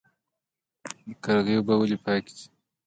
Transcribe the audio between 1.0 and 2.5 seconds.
قرغې اوبه ولې پاکې دي؟